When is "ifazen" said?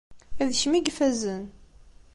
0.89-1.43